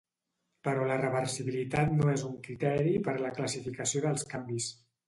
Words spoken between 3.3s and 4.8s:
classificació dels canvis.